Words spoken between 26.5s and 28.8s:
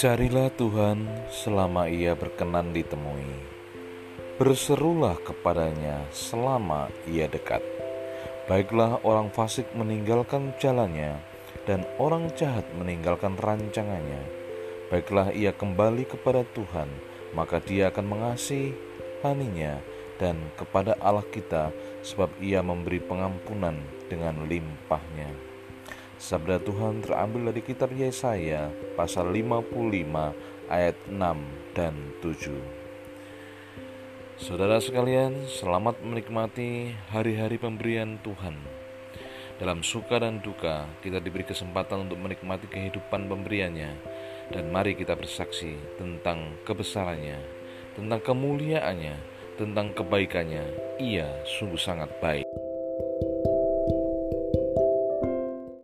Tuhan terambil dari kitab Yesaya